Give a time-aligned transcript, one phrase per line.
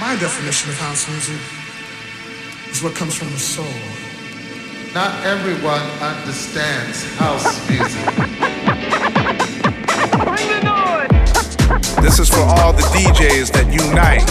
[0.00, 1.40] My definition of house music
[2.68, 3.64] is what comes from the soul.
[4.92, 8.04] Not everyone understands house music.
[12.02, 14.26] This is for all the DJs that unite.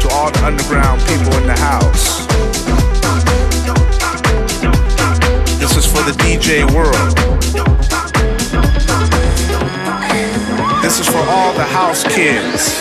[0.00, 2.26] To all the underground people in the house.
[5.58, 7.33] This is for the DJ world.
[10.94, 12.80] This is for all the house kids.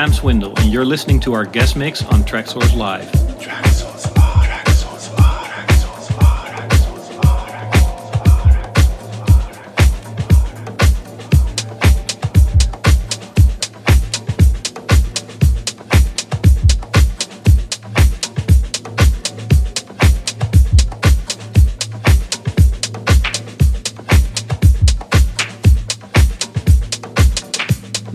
[0.00, 3.04] Dam Swindle, and you're listening to our guest mix on Traxsource Live.
[3.38, 4.30] Traxsource Live.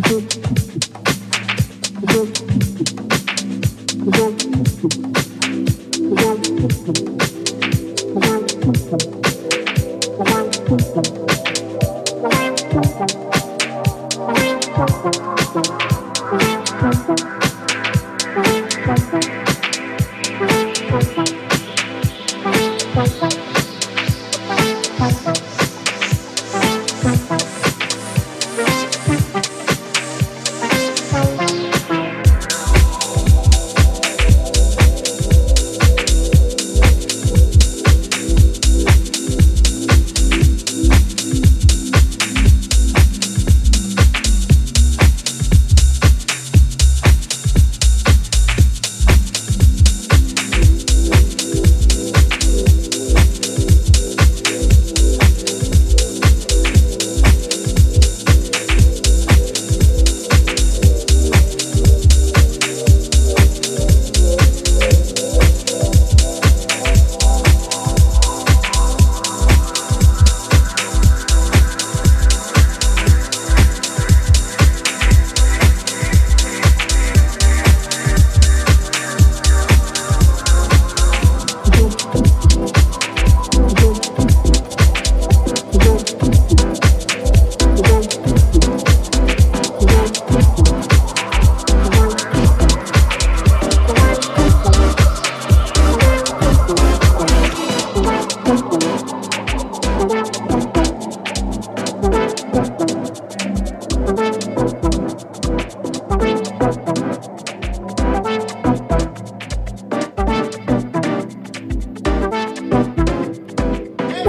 [0.08, 0.85] Thank you.
[4.12, 4.44] Thank
[5.08, 5.15] you.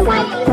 [0.07, 0.47] Thank.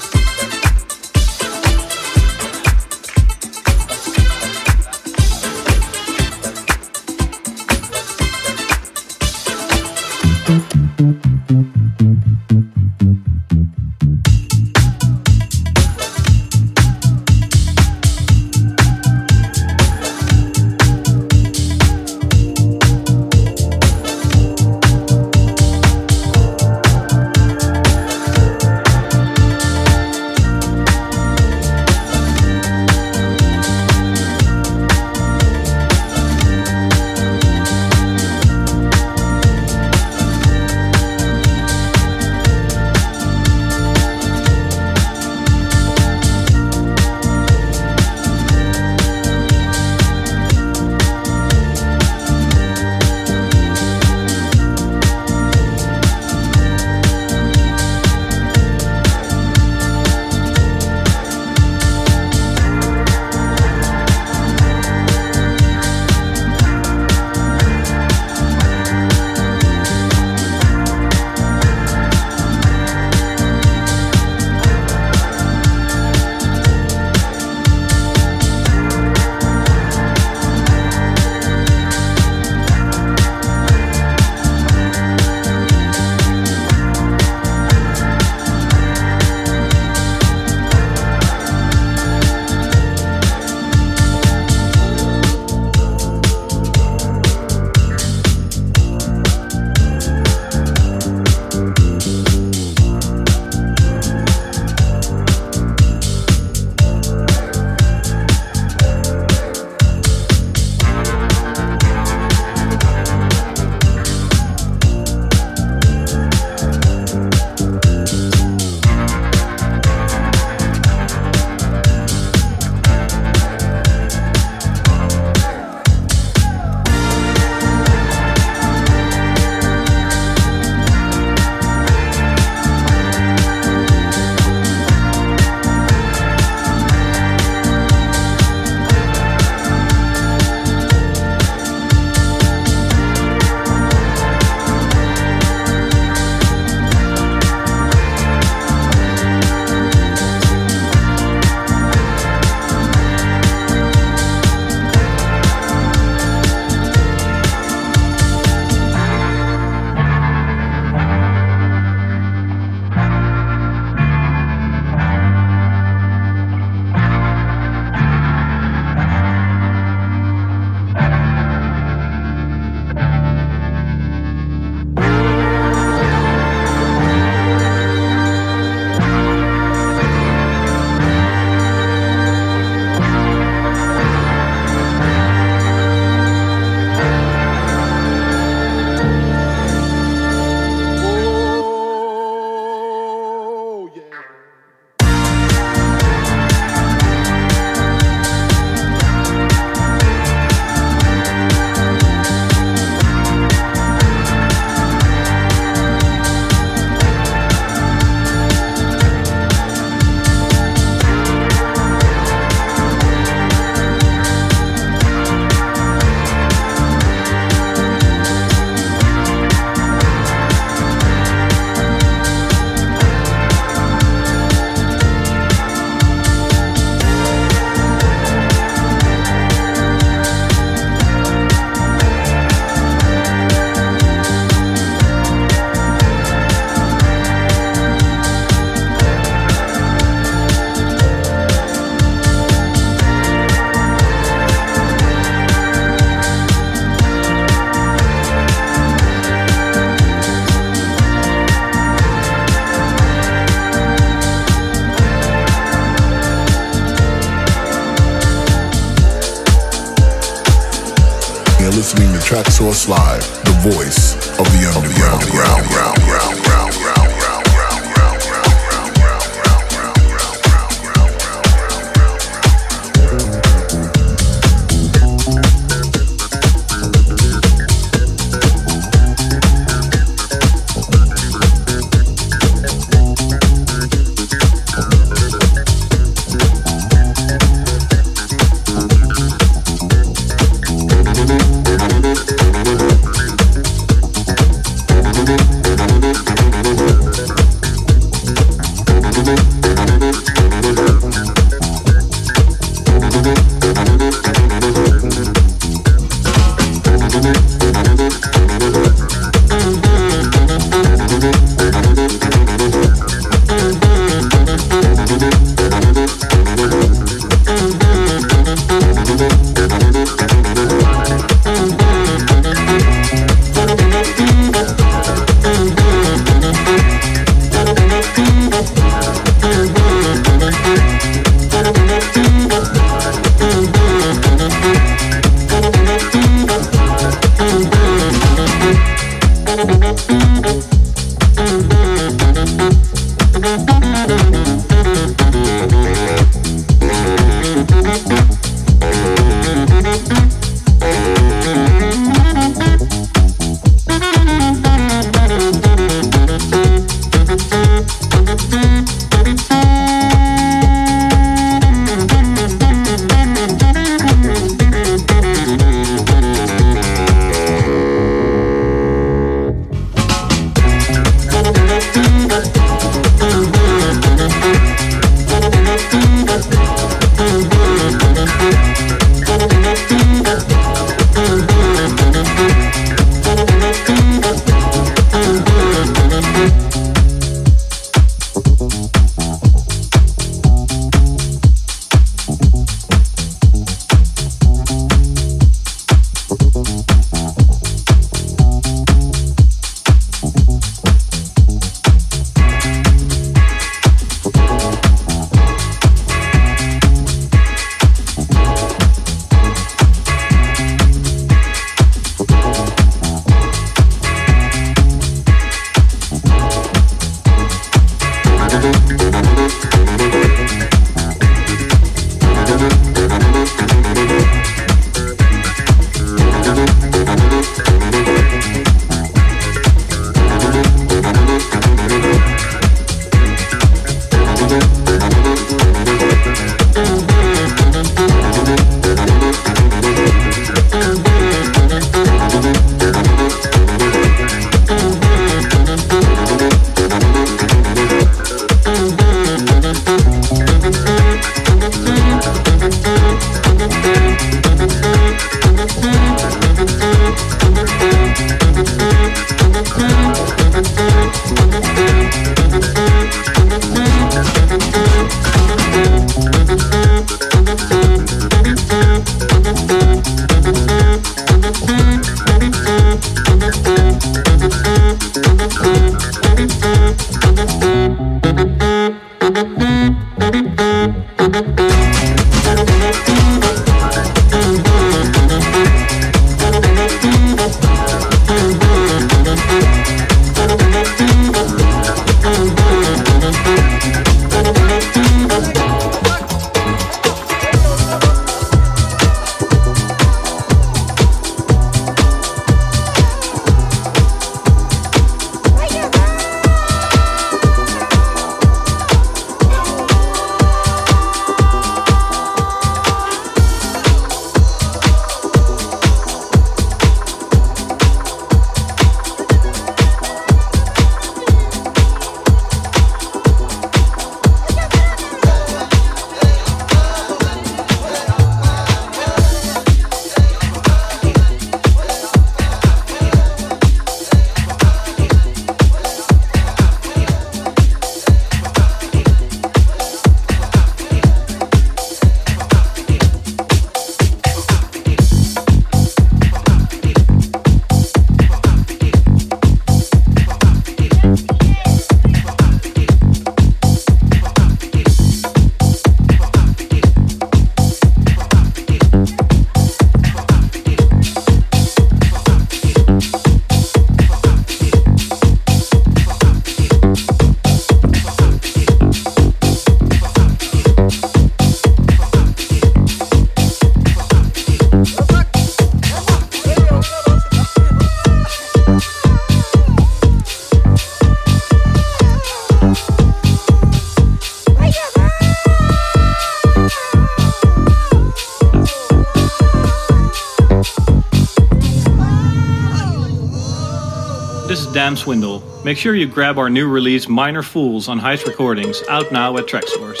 [595.06, 595.40] Swindle.
[595.64, 599.46] Make sure you grab our new release Minor Fools on Heist Recordings, out now at
[599.46, 600.00] Traxsource.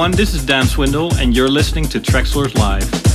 [0.00, 3.09] Everyone, this is Dam Swindle, and you're listening to Traxsource Live.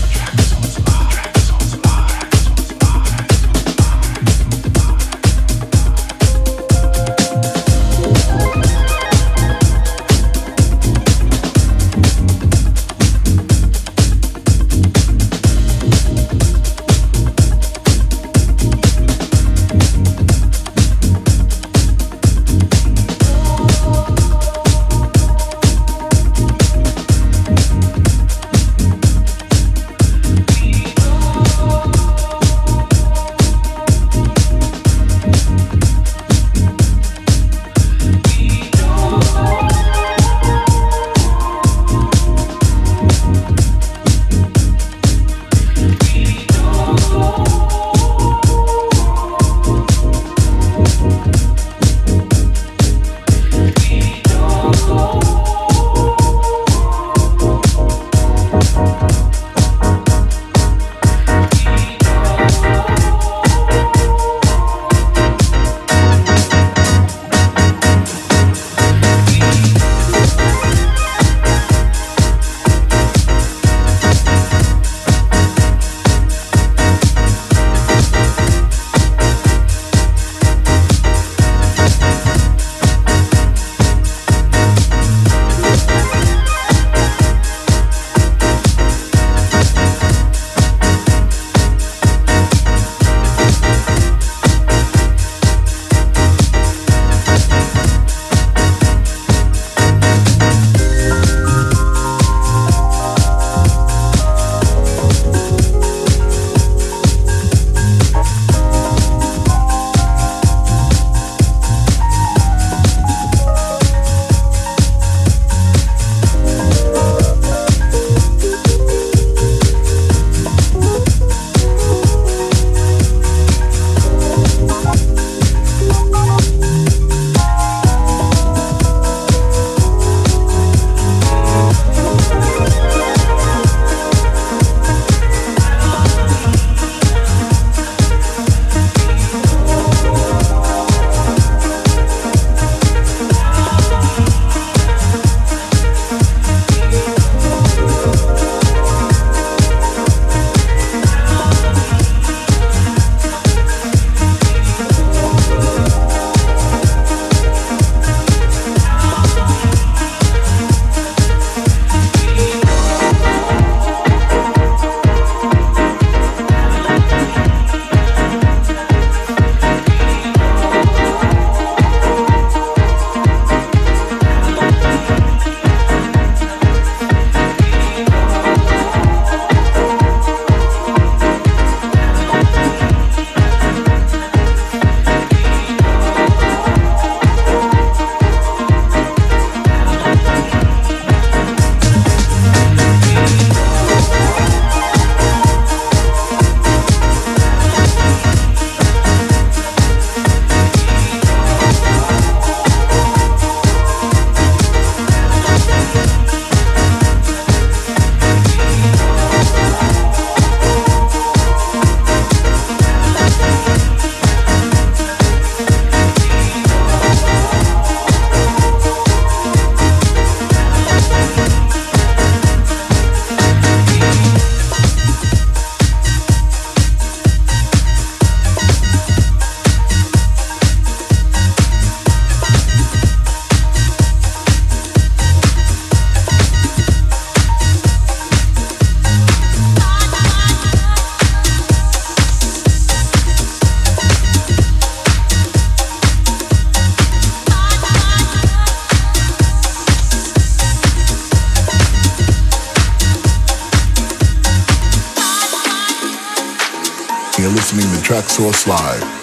[258.35, 259.14] Source Live, the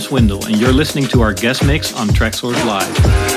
[0.00, 3.33] Swindle, and you're listening to our guest mix on Traxsource Live.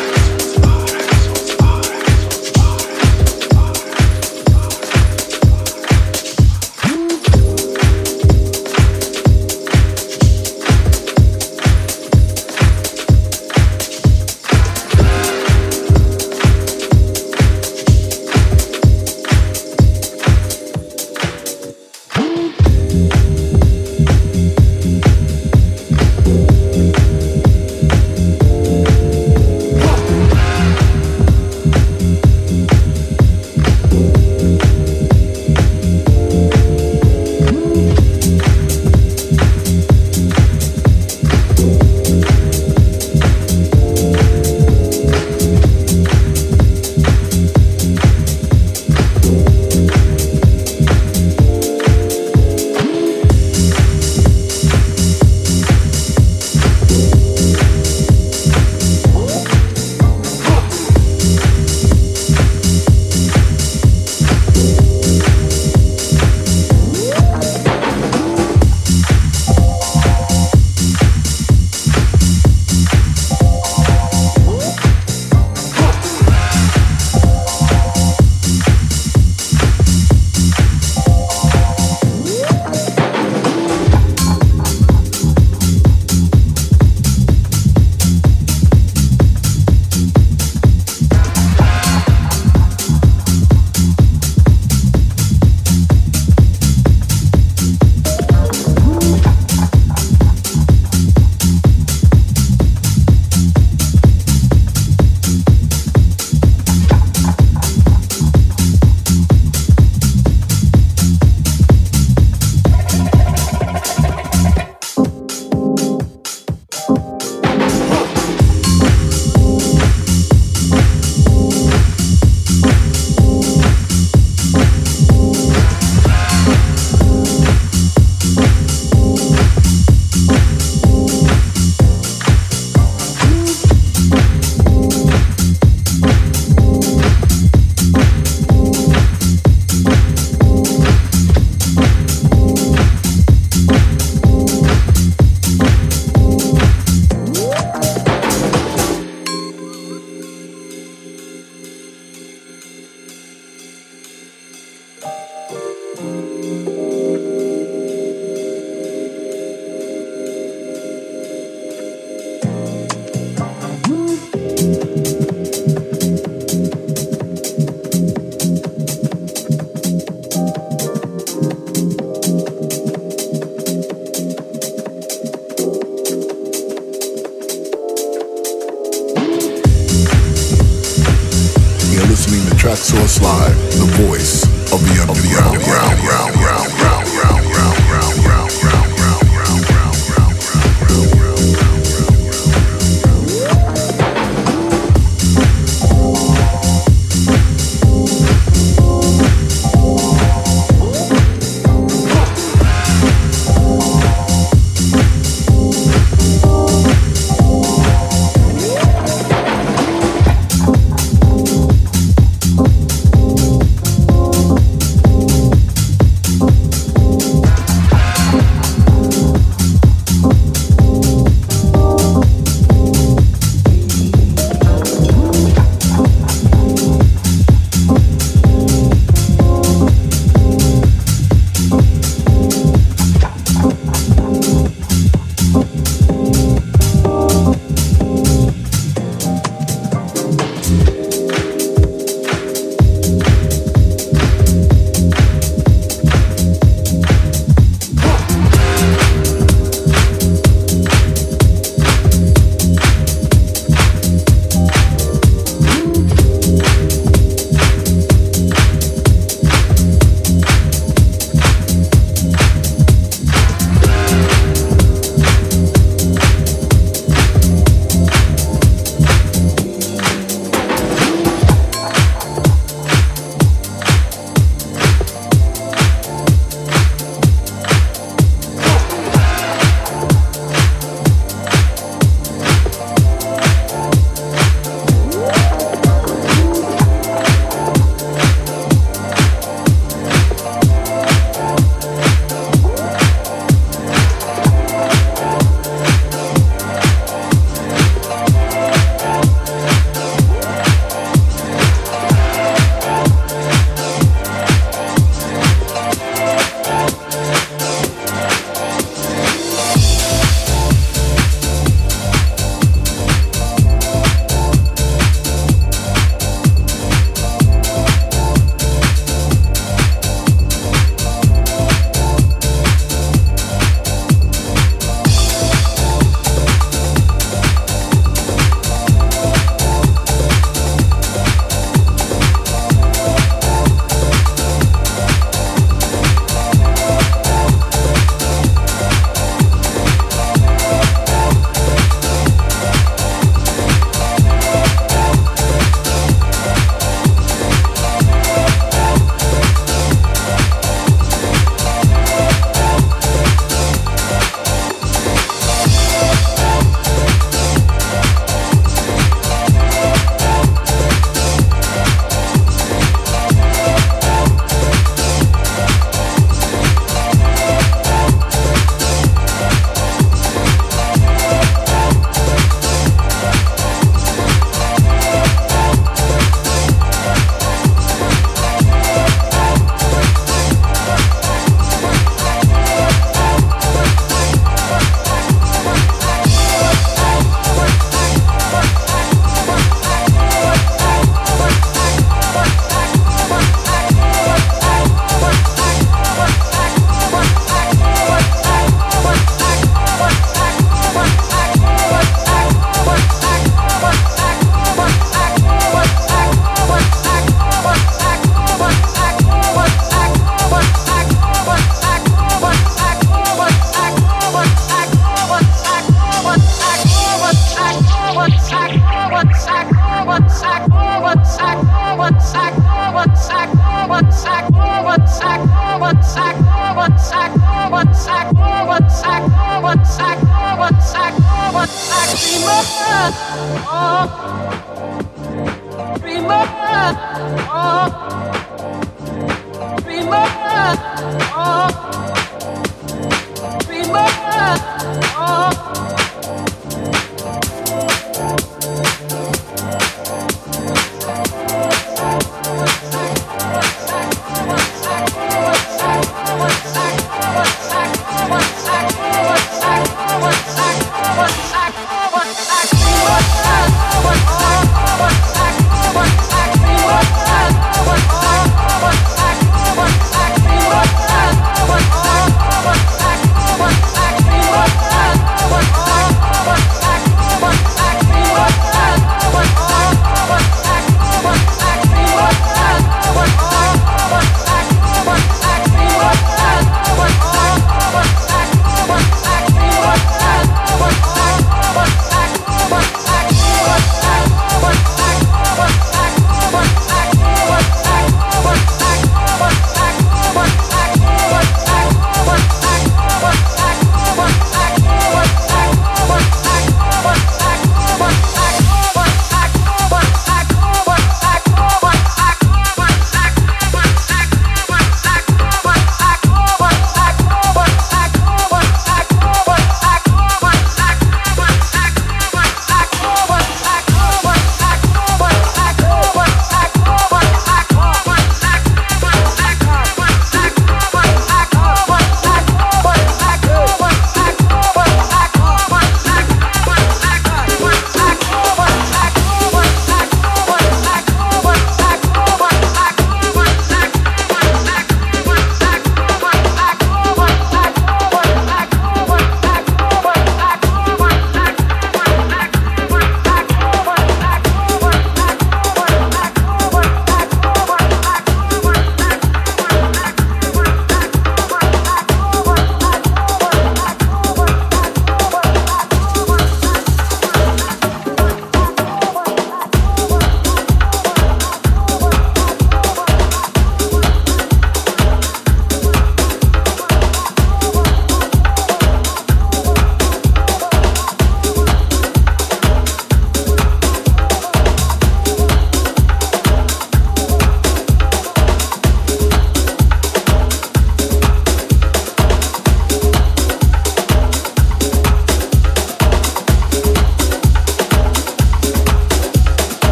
[432.17, 432.47] Dream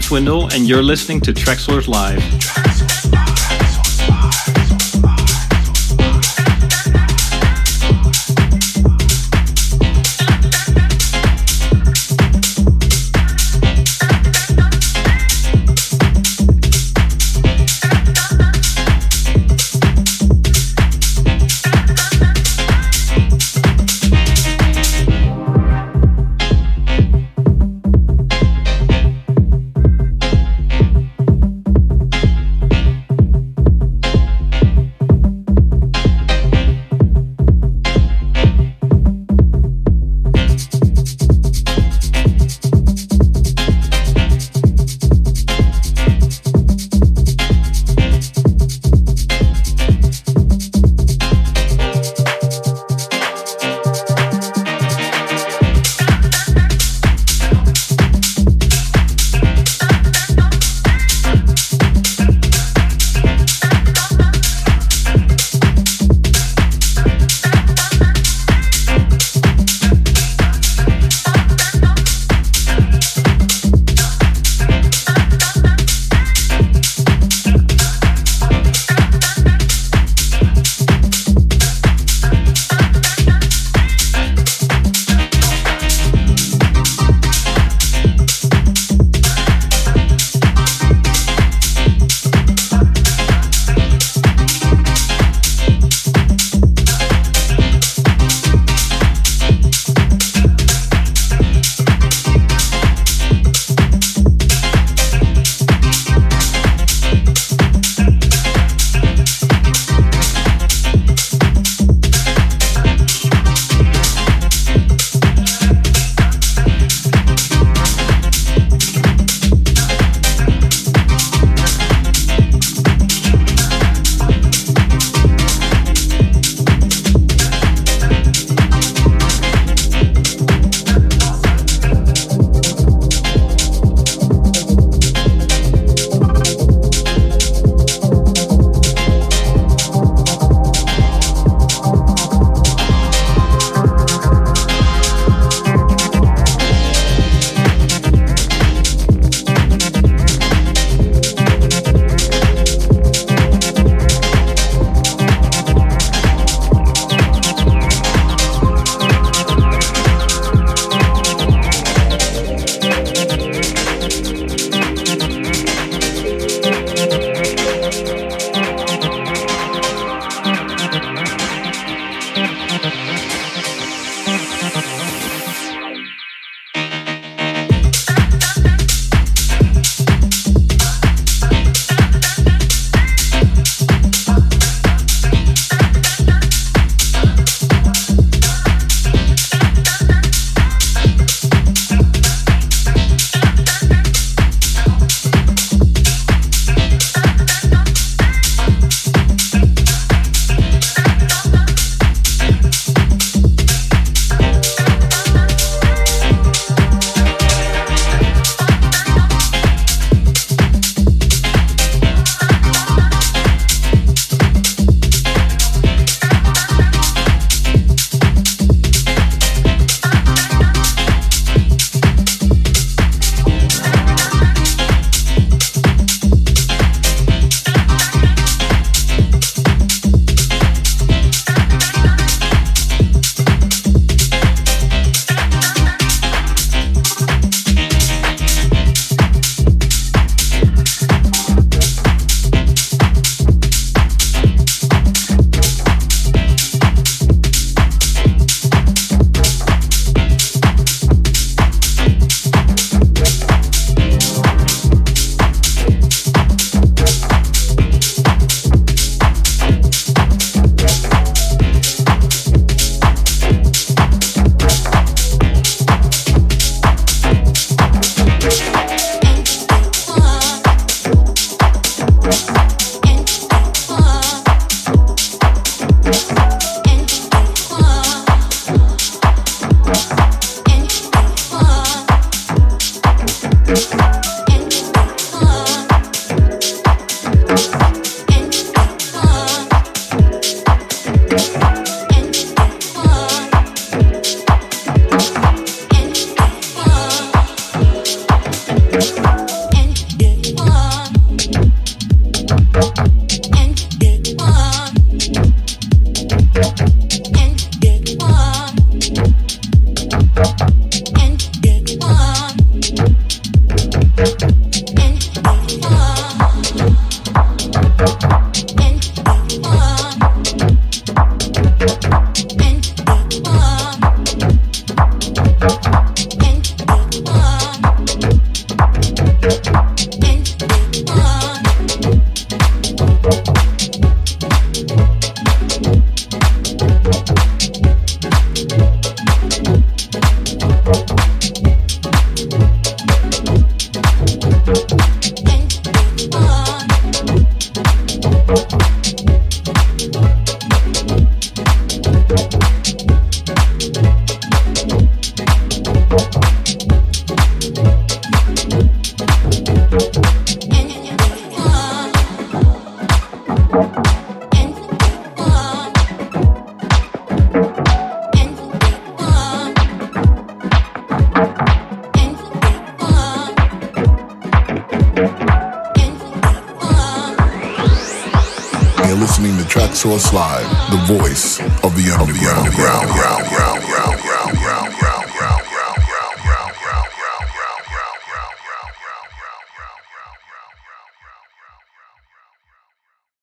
[0.00, 2.63] Swindle, and you're listening to Traxsource Live.